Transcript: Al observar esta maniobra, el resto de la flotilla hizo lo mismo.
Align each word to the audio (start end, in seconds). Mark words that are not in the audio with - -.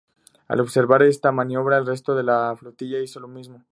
Al 0.47 0.59
observar 0.61 1.03
esta 1.03 1.31
maniobra, 1.31 1.77
el 1.77 1.85
resto 1.85 2.15
de 2.15 2.23
la 2.23 2.55
flotilla 2.57 2.97
hizo 2.99 3.19
lo 3.19 3.27
mismo. 3.27 3.63